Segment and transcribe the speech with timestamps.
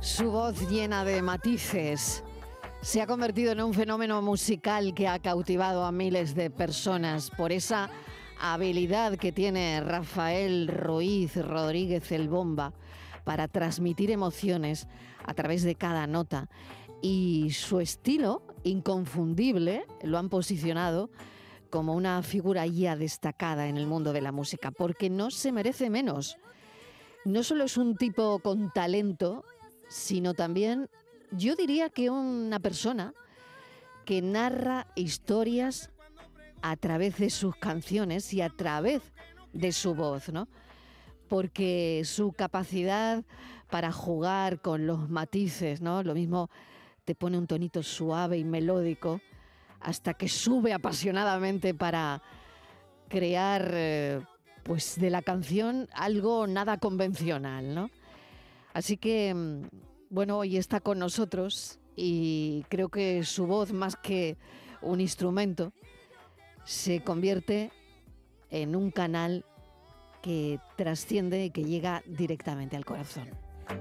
[0.00, 2.24] Su voz llena de matices
[2.80, 7.52] se ha convertido en un fenómeno musical que ha cautivado a miles de personas por
[7.52, 7.90] esa
[8.40, 12.72] habilidad que tiene Rafael Ruiz Rodríguez el Bomba
[13.24, 14.88] para transmitir emociones
[15.26, 16.48] a través de cada nota.
[17.02, 21.10] Y su estilo, inconfundible, lo han posicionado
[21.68, 25.90] como una figura ya destacada en el mundo de la música, porque no se merece
[25.90, 26.38] menos.
[27.26, 29.44] No solo es un tipo con talento,
[29.90, 30.88] sino también,
[31.32, 33.12] yo diría que una persona
[34.04, 35.90] que narra historias
[36.62, 39.02] a través de sus canciones y a través
[39.52, 40.46] de su voz, ¿no?
[41.28, 43.24] Porque su capacidad
[43.68, 46.04] para jugar con los matices, ¿no?
[46.04, 46.50] Lo mismo
[47.04, 49.20] te pone un tonito suave y melódico
[49.80, 52.22] hasta que sube apasionadamente para
[53.08, 54.20] crear eh,
[54.62, 57.90] pues de la canción algo nada convencional, ¿no?
[58.72, 59.62] Así que mm,
[60.10, 64.36] bueno, hoy está con nosotros y creo que su voz más que
[64.82, 65.72] un instrumento
[66.64, 67.70] se convierte
[68.50, 69.44] en un canal
[70.22, 73.28] que trasciende y que llega directamente al corazón.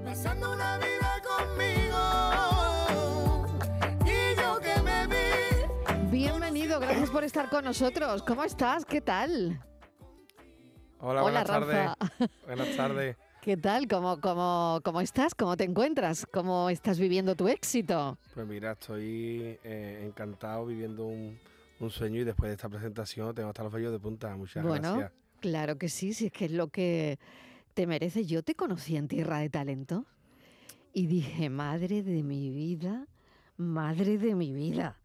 [0.03, 1.99] Pasando una vida conmigo
[4.05, 6.11] y yo que me vi.
[6.11, 8.23] Bienvenido, gracias por estar con nosotros.
[8.23, 8.85] ¿Cómo estás?
[8.85, 9.59] ¿Qué tal?
[10.99, 11.89] Hola, buenas tardes.
[12.45, 13.17] Buenas tardes.
[13.41, 13.87] ¿Qué tal?
[13.87, 15.33] ¿Cómo, cómo, ¿Cómo estás?
[15.33, 16.25] ¿Cómo te encuentras?
[16.25, 18.17] ¿Cómo estás viviendo tu éxito?
[18.33, 21.39] Pues mira, estoy eh, encantado viviendo un,
[21.79, 24.35] un sueño y después de esta presentación tengo hasta los vellos de punta.
[24.35, 25.09] Muchas bueno,
[25.39, 27.17] Claro que sí, si es que es lo que
[27.75, 28.25] te merece.
[28.25, 30.05] Yo te conocí en Tierra de Talento
[30.91, 33.07] y dije, madre de mi vida,
[33.55, 34.99] madre de mi vida.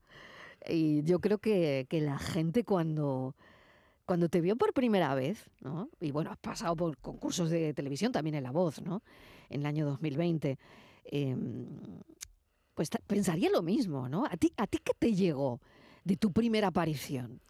[0.69, 3.37] Y yo creo que, que la gente cuando,
[4.07, 5.89] cuando te vio por primera vez, ¿no?
[6.01, 9.03] y bueno, has pasado por concursos de televisión también en La Voz, ¿no?
[9.49, 10.59] en el año 2020,
[11.05, 11.67] em,
[12.75, 14.25] pues pensaría lo mismo, ¿no?
[14.27, 15.61] ¿A ti, ¿A ti qué te llegó?
[16.05, 17.41] de tu primera aparición?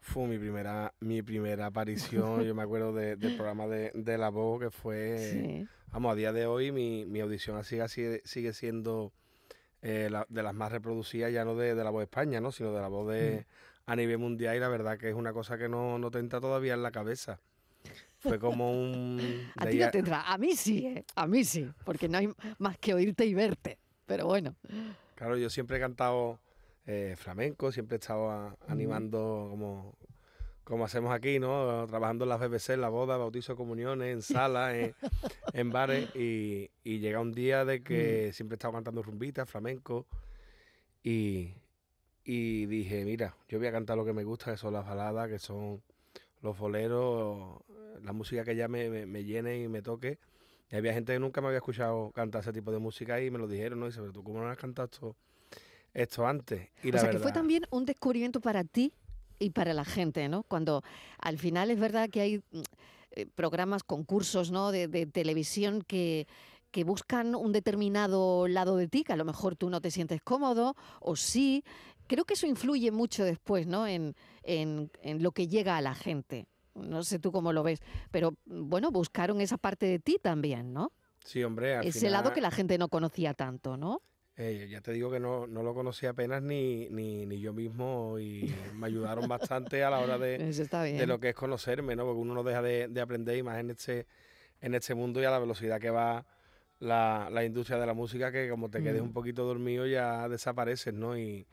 [0.00, 4.70] Fue mi primera, mi primera aparición, yo me acuerdo del programa de, La Voz, que
[4.70, 9.12] fue, vamos, a día de hoy mi, mi audición sigue, sigue siendo
[9.80, 12.52] eh, de las más reproducidas, ya no de, La Voz España, ¿no?
[12.52, 13.73] sino de La Voz de, mm.
[13.86, 16.40] A nivel mundial, y la verdad que es una cosa que no, no te entra
[16.40, 17.40] todavía en la cabeza.
[18.18, 19.20] Fue como un...
[19.56, 21.04] a ti no te entra, a mí sí, ¿eh?
[21.14, 24.56] a mí sí, porque no hay más que oírte y verte, pero bueno.
[25.14, 26.40] Claro, yo siempre he cantado
[26.86, 29.94] eh, flamenco, siempre he estado animando como,
[30.64, 31.86] como hacemos aquí, ¿no?
[31.86, 34.74] Trabajando en las BBC, en la boda, bautizo, comuniones, en salas,
[35.52, 36.08] en, bares.
[36.14, 40.06] Y, llega un día de que siempre he estado cantando rumbitas, flamenco.
[41.02, 41.54] Y,
[42.24, 45.28] y dije, mira, yo voy a cantar lo que me gusta, que son las baladas,
[45.28, 45.82] que son
[46.42, 47.60] los boleros,
[48.02, 50.18] la música que ya me, me, llene y me toque.
[50.70, 53.38] Y había gente que nunca me había escuchado cantar ese tipo de música y me
[53.38, 53.86] lo dijeron, ¿no?
[53.86, 55.16] Y dice, pero tú cómo no has cantado esto
[55.94, 56.68] esto antes.
[56.82, 58.92] Y o sea, que fue también un descubrimiento para ti
[59.38, 60.42] y para la gente, ¿no?
[60.42, 60.82] Cuando
[61.18, 62.60] al final es verdad que hay mm,
[63.12, 64.72] eh, programas, concursos, ¿no?
[64.72, 66.26] De, televisión que,
[66.72, 70.20] que buscan un determinado lado de ti, que a lo mejor tú no te sientes
[70.22, 71.64] cómodo, o sí.
[72.06, 73.86] Creo que eso influye mucho después, ¿no?
[73.86, 76.46] En, en, en lo que llega a la gente.
[76.74, 80.92] No sé tú cómo lo ves, pero bueno, buscaron esa parte de ti también, ¿no?
[81.24, 81.86] Sí, hombre.
[81.86, 84.02] Ese lado que la gente no conocía tanto, ¿no?
[84.36, 88.18] Eh, ya te digo que no, no lo conocía apenas ni, ni, ni, yo mismo
[88.18, 92.04] y me ayudaron bastante a la hora de, de lo que es conocerme, ¿no?
[92.04, 94.08] Porque uno no deja de, de, aprender y más en este,
[94.60, 96.26] en este mundo y a la velocidad que va
[96.80, 99.04] la, la industria de la música, que como te quedes mm.
[99.04, 101.16] un poquito dormido ya desapareces, ¿no?
[101.16, 101.46] Y,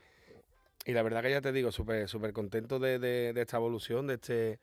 [0.86, 4.14] y la verdad que ya te digo, súper súper contento de, de, esta evolución, de
[4.14, 4.60] este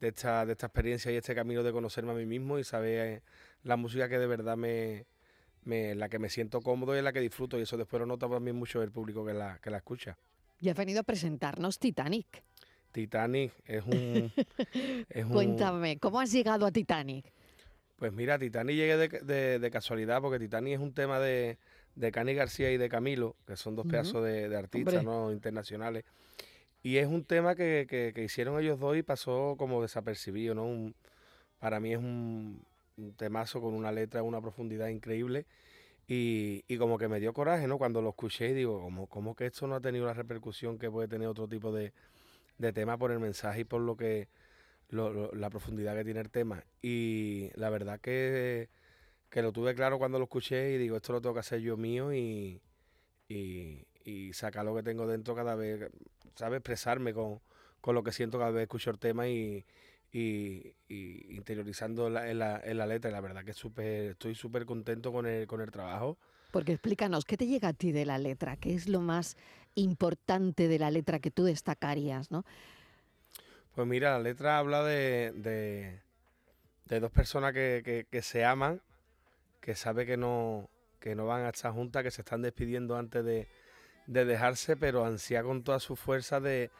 [0.00, 3.22] de esta, de esta experiencia y este camino de conocerme a mí mismo y saber
[3.62, 5.06] la música que de verdad me,
[5.64, 8.06] me, la que me siento cómodo y en la que disfruto y eso después lo
[8.06, 10.18] nota también mucho el público que la, que la escucha.
[10.60, 12.42] Y has venido a presentarnos Titanic.
[12.92, 14.32] Titanic es un...
[15.30, 17.32] Cuéntame, ¿cómo has llegado a Titanic?
[17.96, 21.58] Pues mira, Titanic llegué de, de, casualidad porque Titanic es un tema de,
[21.96, 25.32] de Cani García y de Camilo, que son dos pedazos de, artistas ¿no?
[25.32, 26.04] internacionales.
[26.82, 30.92] Y es un tema que, que, hicieron ellos dos y pasó como desapercibido, ¿no?
[31.58, 32.62] para mí es un,
[32.98, 35.46] un temazo con una letra, una profundidad increíble.
[36.06, 37.78] Y, y, como que me dio coraje, ¿no?
[37.78, 40.90] Cuando lo escuché y digo, ¿cómo, ¿cómo, que esto no ha tenido la repercusión que
[40.90, 41.94] puede tener otro tipo de,
[42.58, 44.28] de tema por el mensaje y por lo que
[44.90, 46.64] la profundidad que tiene el tema?
[46.82, 48.68] Y la verdad que,
[49.34, 51.76] que, lo tuve claro cuando lo escuché y digo, esto lo tengo que hacer yo
[51.76, 52.60] mío y,
[53.28, 55.90] y, y sacar lo que tengo dentro cada vez,
[56.36, 56.58] ¿sabes?
[56.58, 57.40] Expresarme con,
[57.80, 59.64] con lo que siento cada vez que escucho el tema y,
[60.14, 60.76] y,
[61.34, 63.10] interiorizando en la, en, la, letra.
[63.10, 66.16] La verdad que super, estoy súper contento con el, con el trabajo.
[66.52, 68.56] Porque explícanos, ¿qué te llega a ti de la letra?
[68.56, 69.36] ¿Qué es lo más
[69.74, 72.30] importante de la letra que tú destacarías?
[72.30, 72.44] ¿no?
[73.74, 75.32] Pues mira, la letra habla de,
[76.86, 78.80] de, dos personas que, se aman,
[79.64, 80.68] que sabe que no,
[81.00, 83.48] que no van a estar juntas, que se están despidiendo antes de,
[84.06, 86.70] dejarse, pero ansía con toda su fuerza de,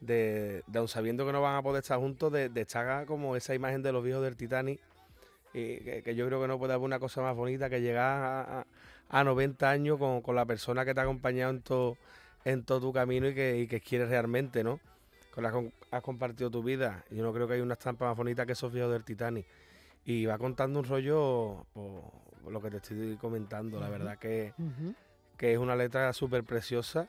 [0.00, 3.54] de, aun sabiendo que no van a poder estar juntos, de, de echar como esa
[3.54, 4.80] imagen de los viejos del Titanic,
[5.52, 8.66] y que, yo creo que no puede haber una cosa más bonita que llegar
[9.10, 11.96] a, 90 años con, la persona que te ha acompañado en todo,
[12.44, 14.80] en todo tu camino y que, que quieres realmente, ¿no?
[15.32, 17.04] con la que has compartido tu vida.
[17.10, 19.46] Yo no creo que hay una estampa más bonita que esos viejos del Titanic.
[20.04, 23.80] Y va contando un rollo, por, lo que te estoy comentando.
[23.80, 24.52] La verdad que,
[25.38, 27.08] es una letra súper preciosa.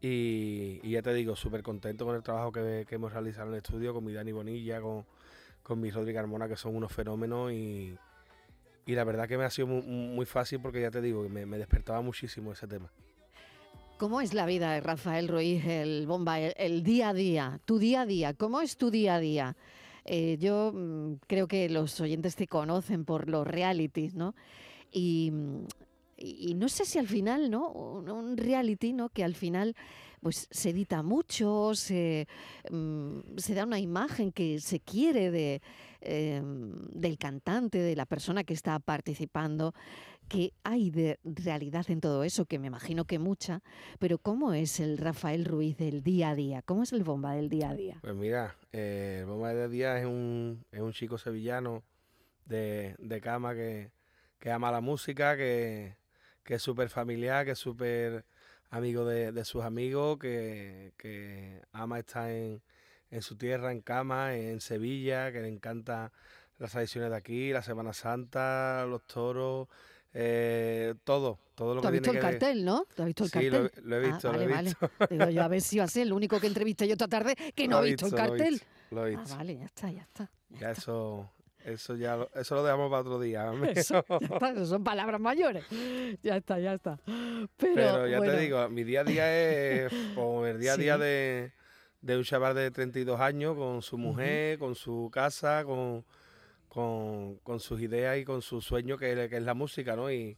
[0.00, 3.94] Y, ya te digo, súper contento con el trabajo que, hemos realizado en el estudio,
[3.94, 5.04] con mi Dani Bonilla, con,
[5.62, 7.52] con mi Rodrigo Armona, que son unos fenómenos.
[7.52, 7.96] Y,
[8.86, 12.02] la verdad que me ha sido muy, fácil porque ya te digo, me, me despertaba
[12.02, 12.90] muchísimo ese tema.
[13.96, 18.00] ¿Cómo es la vida de Rafael Ruiz, el bomba, el, día a día, tu día
[18.00, 18.34] a día?
[18.34, 19.56] ¿Cómo es tu día a día?
[20.04, 24.34] Eh, yo mm, creo que los oyentes te conocen por los realities, ¿no?
[24.92, 25.32] Y,
[26.54, 27.68] no sé si al final, ¿no?
[27.70, 29.08] Un, reality, ¿no?
[29.08, 29.74] Que al final
[30.20, 32.26] pues se edita mucho, se,
[32.70, 35.60] mm, se da una imagen que se quiere de,
[36.00, 39.74] em, del cantante, de la persona que está participando.
[40.28, 42.46] ¿Qué hay de realidad en todo eso?
[42.46, 43.62] Que me imagino que mucha,
[43.98, 46.62] pero ¿cómo es el Rafael Ruiz del día a día?
[46.62, 47.98] ¿Cómo es el bomba del día a día?
[48.00, 51.82] Pues mira, eh, el bomba del día es un, es un chico sevillano
[52.46, 53.90] de, cama que,
[54.50, 55.96] ama la música, que,
[56.46, 58.24] es súper familiar, que es súper
[58.70, 62.62] amigo de, sus amigos, que, ama estar en,
[63.10, 66.12] en su tierra, en cama, en Sevilla, que le encanta
[66.58, 69.68] las tradiciones de aquí, la Semana Santa, los toros,
[70.16, 72.86] eh, todo, todo lo ¿Tú has visto el cartel, ¿no?
[72.94, 73.72] ¿Tú has visto el sí, cartel?
[73.82, 74.90] Lo, lo, he visto, lo he visto.
[75.10, 77.34] Digo yo, a ver si va a ser el único que entrevisté yo esta tarde
[77.54, 78.62] que no ha visto, el cartel.
[78.92, 79.34] Lo he visto.
[79.34, 80.30] Ah, vale, ya está, ya está.
[80.60, 81.28] Ya, eso,
[81.64, 83.50] eso ya lo, eso lo dejamos para otro día.
[83.74, 85.64] Eso, ya está, eso son palabras mayores.
[86.22, 87.00] Ya está, ya está.
[87.56, 91.50] Pero, ya te digo, mi día a día es como el día a día de,
[92.02, 96.04] de, un chaval de 32 años con su mujer, con su casa, con
[96.74, 100.10] con, con sus ideas y con su sueño que, que es la música, ¿no?
[100.10, 100.36] Y,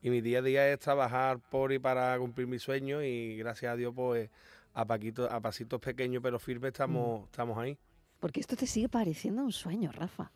[0.00, 3.74] y, mi día a día es trabajar por y para cumplir mis sueños y gracias
[3.74, 4.30] a Dios pues
[4.72, 7.24] a, paquito, a pasitos pequeños pero firmes estamos, mm.
[7.24, 7.78] estamos ahí.
[8.18, 10.32] Porque esto te sigue pareciendo un sueño, Rafa.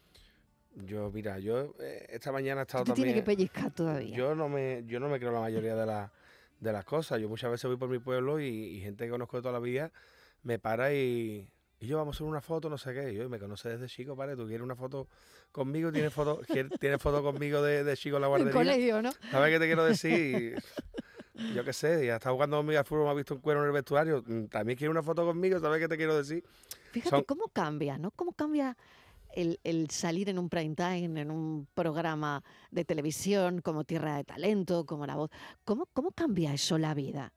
[0.74, 3.06] Yo, mira, yo eh, esta mañana he estado te también...
[3.06, 4.14] tiene que pellizcar todavía.
[4.14, 6.12] Yo no me, yo no me creo la mayoría de, la,
[6.60, 7.20] de las cosas.
[7.20, 9.60] Yo muchas veces voy por mi pueblo y, y gente que conozco de toda la
[9.60, 9.90] vida
[10.42, 11.50] me para y
[11.80, 13.12] y yo vamos a hacer una foto, no sé qué.
[13.12, 14.34] Y yo me conoce desde chico, ¿vale?
[14.34, 15.08] ¿Tú quieres una foto
[15.52, 15.92] conmigo?
[15.92, 16.40] ¿Tienes foto,
[16.80, 18.52] ¿tienes foto conmigo de, chico en la guardería?
[18.52, 19.12] En colegio, ¿no?
[19.30, 20.62] ¿Sabes qué te quiero decir?
[21.54, 23.66] yo qué sé, ya está jugando conmigo al fútbol, me ha visto un cuero en
[23.66, 24.24] el vestuario.
[24.26, 26.44] Mm, también quiere una foto conmigo, ¿sabes qué te quiero decir?
[26.90, 28.10] Fíjate cómo cambia, ¿no?
[28.10, 28.76] Cómo cambia
[29.32, 32.42] el, el, salir en un prime time, en un programa
[32.72, 35.30] de televisión como Tierra de Talento, como La Voz.
[35.64, 37.32] ¿Cómo, cómo cambia eso la vida?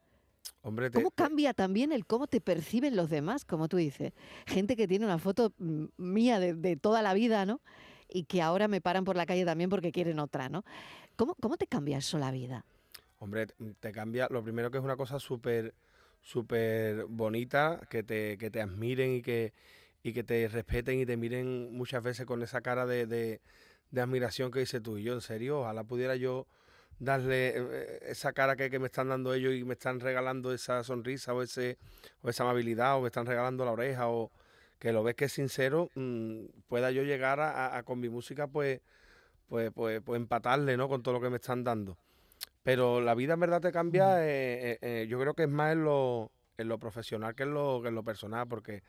[0.62, 4.14] ¿Cómo cambia también el cómo te perciben los demás, como tú dices?
[4.46, 7.62] Gente que tiene una foto mm, mía de, toda la vida, ¿no?
[8.08, 10.64] Y que ahora me paran por la calle también porque quieren otra, ¿no?
[11.16, 12.66] ¿Cómo, cómo te cambia eso la vida?
[13.18, 13.48] Hombre,
[13.80, 15.74] te cambia, lo primero que es una cosa súper
[16.22, 19.54] súper bonita, que te, que te admiren y que,
[20.04, 23.42] y que te respeten y te miren muchas veces con esa cara de, de,
[23.90, 24.98] de admiración que dices tú.
[24.98, 26.48] Y yo, en serio, ojalá pudiera yo
[27.02, 31.34] darle eh, esa cara que, me están dando ellos y me están regalando esa sonrisa
[31.34, 31.78] o ese
[32.22, 34.32] o esa amabilidad o me están regalando la oreja o
[34.78, 38.82] que lo ves que es sincero mm, pueda yo llegar a, con mi música pues,
[39.50, 41.98] pues pues pues empatarle no con todo lo que me están dando.
[42.62, 45.84] Pero la vida en verdad te cambia eh, eh, yo creo que es más en
[45.84, 48.84] lo en lo profesional que en lo que en lo personal porque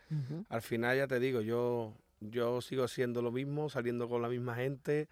[0.50, 4.54] al final ya te digo yo yo sigo siendo lo mismo saliendo con la misma
[4.57, 5.09] gente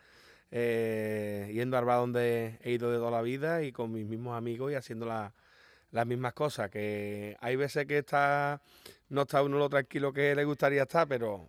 [0.51, 4.37] eh, yendo al bar donde he ido de toda la vida y con mis mismos
[4.37, 6.71] amigos y haciendo las mismas cosas.
[6.71, 8.61] Que hay veces que está
[9.09, 11.49] no está uno lo tranquilo que le gustaría estar, pero,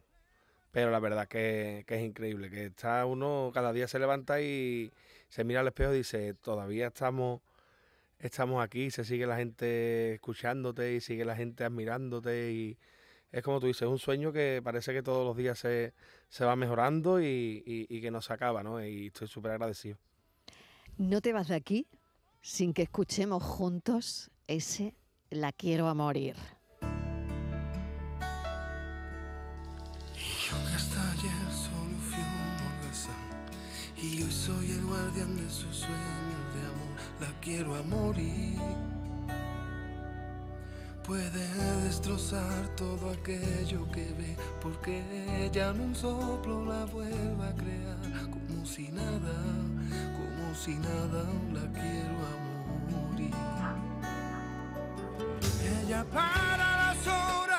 [0.71, 2.49] pero la verdad que, que es increíble.
[2.49, 4.91] Que está uno, cada día se levanta y
[5.29, 7.41] se mira al espejo y dice, todavía estamos
[8.21, 12.77] estamos aquí, se sigue la gente escuchándote y sigue la gente admirándote y
[13.31, 15.93] es como tú dices, un sueño que parece que todos los días se,
[16.29, 18.83] se va mejorando y, y, que no se acaba, ¿no?
[18.85, 19.97] Y estoy súper agradecido.
[20.97, 21.87] No te vas de aquí
[22.41, 24.95] sin que escuchemos juntos ese
[25.29, 26.35] La quiero a morir.
[30.49, 31.31] Yo que hasta ayer
[31.81, 32.01] un
[34.03, 39.00] y soy el guardián de sus sueños de amor, la quiero a morir.
[41.11, 41.45] Puede
[41.83, 45.03] destrozar todo aquello que ve, porque
[45.43, 49.35] ella en un soplo la vuelve a crear, como si nada,
[50.15, 52.33] como si nada la quiero a
[52.91, 53.35] morir.
[55.83, 57.50] Ella para las horas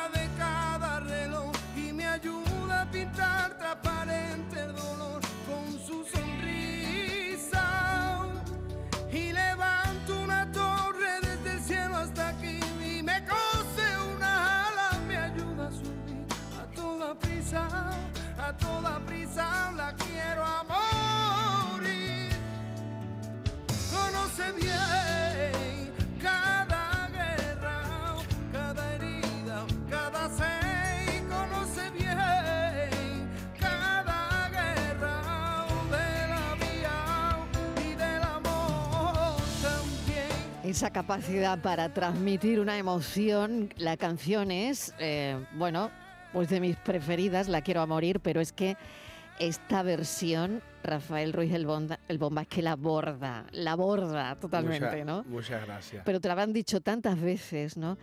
[19.37, 20.63] la quiero a
[21.79, 22.31] morir.
[23.91, 28.17] Conoce bien cada guerra,
[28.53, 31.23] cada herida, cada seis.
[31.29, 37.39] Conoce bien cada guerra de la vida
[37.87, 40.61] y del amor también.
[40.65, 45.91] Esa capacidad para transmitir una emoción, la canción es, eh, bueno,
[46.35, 48.77] pues de mis preferidas, la quiero a morir, pero es que
[49.39, 54.87] esta versión, Rafael Ruiz el Bomba, el Bomba es que la borda, la borda totalmente,
[54.87, 55.25] Mucha- ¿no?
[55.25, 56.03] Muchas gracias.
[56.05, 57.99] Pero te lo habrán dicho tantas veces, ¿no?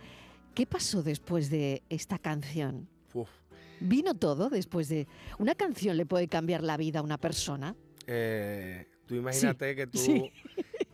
[0.54, 2.88] ¿Qué pasó después de esta canción?
[3.14, 3.28] Uf.
[3.80, 5.06] ¿Vino todo después de...
[5.38, 7.74] ¿Una canción le puede cambiar la vida a una persona?
[8.06, 10.32] Eh, tú imagínate que tú sí.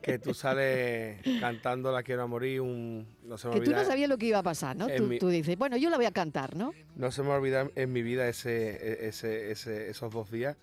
[0.06, 3.84] Que tú sales cantando La quiero a morir, un no se me Que tú no
[3.84, 4.88] sabías lo que iba a pasar, ¿no?
[4.88, 6.72] Tú, mi- tú dices, bueno, yo la voy a cantar, ¿no?
[6.94, 10.56] no se me olvida en mi vida ese, e- ese, ese- esos dos días.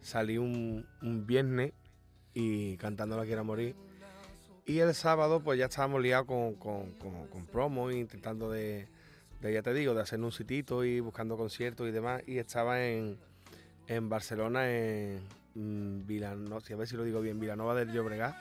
[0.00, 1.72] Salí un, un viernes
[2.34, 3.76] y cantando La quiero a morir.
[4.66, 8.88] Y el sábado pues ya estábamos liados con, con, con, con promo, intentando de,
[9.40, 12.22] de, ya te digo, de hacer un sitito y buscando conciertos y demás.
[12.26, 13.18] Y estaba en,
[13.86, 15.20] en Barcelona, en
[15.54, 18.34] mm, Vilanova, si a ver si lo digo bien, Vilanova del Llobregat.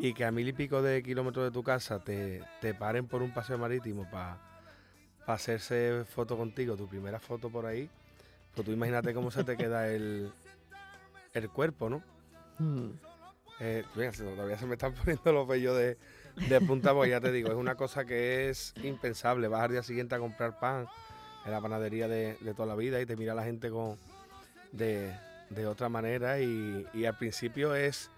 [0.00, 3.22] Y que a mil y pico de kilómetros de tu casa te, te paren por
[3.22, 4.38] un paseo marítimo para
[5.26, 7.88] hacerse foto contigo, tu primera foto por ahí,
[8.54, 10.32] pues tú imagínate cómo se te queda el,
[11.34, 12.02] el cuerpo, ¿no?
[12.58, 12.90] Mm.
[13.60, 15.98] Eh, todavía se me están poniendo los vellos de,
[16.48, 19.48] de punta, pues ya te digo, es una cosa que es impensable.
[19.48, 20.86] Vas al día siguiente a comprar pan
[21.44, 23.98] en la panadería de, de toda la vida y te mira la gente con
[24.72, 25.14] de,
[25.50, 28.10] de otra manera y, y al principio es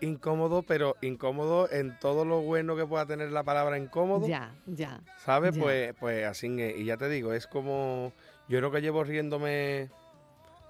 [0.00, 4.26] incómodo, pero incómodo en todo lo bueno que pueda tener la palabra incómodo.
[4.28, 5.00] Ya, ya.
[5.24, 5.56] ¿Sabes?
[5.58, 6.76] Pues, pues así es.
[6.78, 8.12] Y ya te digo, es como.
[8.48, 9.90] Yo creo que llevo riéndome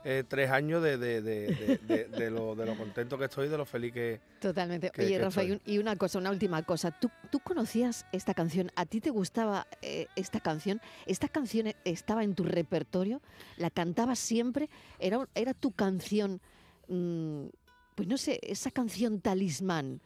[0.04, 3.64] eh, tres años de, de, de, de- lo, de lo contento que estoy, de lo
[3.66, 4.20] feliz que.
[4.40, 4.90] Totalmente.
[4.90, 5.60] que- Oye, que Rafa, y, estoy.
[5.66, 6.90] un- y una cosa, una última cosa.
[6.90, 8.70] ¿Tú, tú conocías esta canción?
[8.76, 10.80] ¿A ti te gustaba eh, esta canción?
[11.06, 13.20] ¿Esta canción e- estaba en tu repertorio?
[13.58, 14.68] ¿La cantabas siempre?
[14.98, 16.40] ¿Era, era tu canción,
[16.88, 17.46] mm,
[17.98, 20.00] pues no sé, esa canción talismán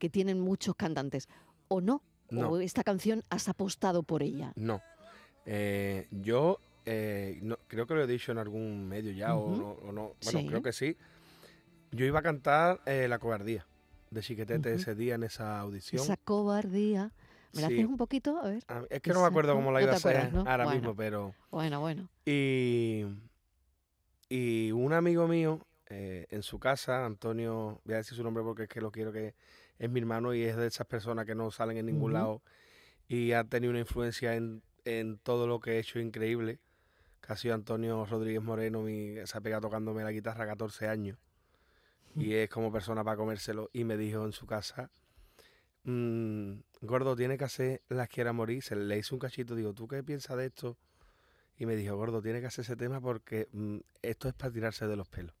[0.00, 1.28] que tienen muchos cantantes?
[1.68, 2.02] ¿O no?
[2.28, 2.48] No.
[2.50, 4.52] ¿O esta canción has apostado por ella?
[4.56, 4.82] No.
[5.44, 9.70] Eh, yo eh, no- creo que lo he dicho en algún medio ya, o no.
[9.88, 10.14] o no.
[10.24, 10.46] Bueno, Sí.
[10.48, 10.96] creo que sí.
[11.92, 13.64] Yo iba a cantar eh, La Cobardía
[14.10, 16.02] de Chiquetete ese día en esa audición.
[16.02, 17.12] Esa cobardía.
[17.52, 17.74] ¿Me la Sí.
[17.74, 18.38] haces un poquito?
[18.38, 18.64] A ver.
[18.90, 20.70] Es que no me acuerdo cómo la iba a hacer ahora Bueno.
[20.80, 21.32] mismo, pero.
[21.52, 22.08] Bueno, bueno.
[22.24, 23.04] Y,
[24.28, 28.64] y un amigo mío eh, en su casa, Antonio, voy a decir su nombre porque
[28.64, 29.34] es que lo quiero que
[29.78, 32.42] es mi hermano y es de esas personas que no salen en ningún lado
[33.08, 36.58] y ha tenido una influencia en, en todo lo que he hecho increíble.
[37.20, 40.88] Que ha sido Antonio Rodríguez Moreno, mi, se ha pegado tocándome la guitarra a 14
[40.88, 41.18] años
[42.16, 43.68] y es como persona para comérselo.
[43.72, 44.90] Y me dijo en su casa,
[45.84, 48.62] "Mm, Gordo, tiene que hacer las quiera morir.
[48.62, 50.76] Se le hizo un cachito, digo, ¿tú qué piensas de esto?
[51.58, 54.86] Y me dijo, Gordo, tiene que hacer ese tema porque mm, esto es para tirarse
[54.86, 55.35] de los pelos.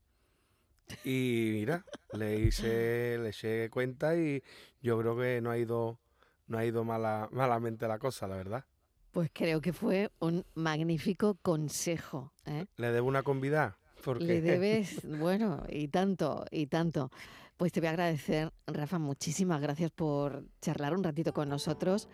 [1.04, 4.42] Y mira, le hice, le eché cuenta y
[4.80, 5.98] yo creo que no ha ido,
[6.46, 8.64] no ha ido mala, malamente la cosa, la verdad.
[9.12, 12.32] Pues creo que fue un magnífico consejo.
[12.44, 12.66] ¿eh?
[12.76, 13.78] Le debo una convidada.
[14.04, 17.10] Porque Le debes, bueno, y tanto, y tanto.
[17.56, 22.08] Pues te voy a agradecer, Rafa, muchísimas gracias por charlar un ratito con nosotros.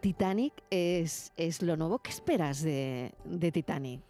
[0.00, 1.98] Titanic es, es lo nuevo.
[1.98, 4.00] ¿Qué esperas de, de Titanic?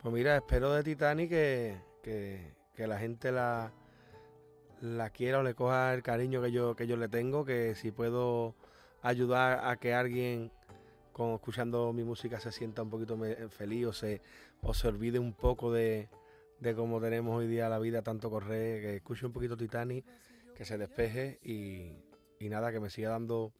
[0.00, 3.72] Pues mira, espero de Titanic que, que, que la gente la,
[4.80, 7.90] la quiera o le coja el cariño que yo, que yo le tengo, que si
[7.90, 8.54] puedo
[9.02, 10.50] ayudar a que alguien
[11.12, 13.18] con, escuchando mi música se sienta un poquito
[13.50, 14.20] feliz o se,
[14.62, 16.08] o se olvide un poco de,
[16.60, 20.04] de cómo tenemos hoy día la vida, tanto correr, que escuche un poquito Titanic,
[20.54, 21.92] que se despeje y,
[22.38, 23.52] y nada, que me siga dando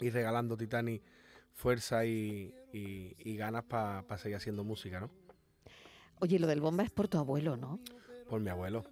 [0.00, 1.02] y regalando Titanic
[1.54, 5.10] fuerza y, y- ganas para seguir haciendo música, ¿no?
[6.20, 7.80] Oye, lo del bomba es por tu abuelo, ¿no?
[8.32, 8.82] Por mi abuelo.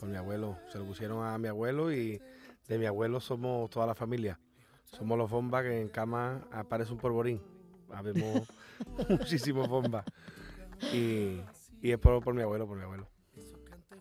[0.00, 0.56] por mi abuelo.
[0.72, 2.18] Se lo pusieron a mi abuelo y
[2.66, 4.40] de mi abuelo somos toda la familia.
[4.86, 7.42] Somos los bombas que en cama aparece un polvorín.
[7.92, 8.48] Habemos
[9.10, 10.02] muchísimos bombas.
[10.94, 11.42] Y,
[11.82, 13.06] es por, mi abuelo, por mi abuelo.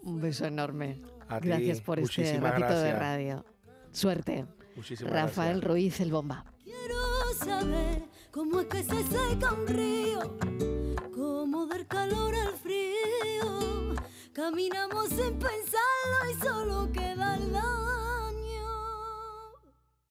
[0.03, 1.01] Un beso enorme.
[1.41, 3.45] gracias por este ratito de radio.
[3.91, 4.45] Suerte.
[4.77, 6.45] Muchísimas Rafael Ruiz, el bomba.
[6.63, 6.95] Quiero
[7.43, 10.37] saber cómo es que se seca un río,
[11.13, 12.84] cómo dar calor al frío.
[14.35, 17.15] Caminamos sin pensarlo y solo que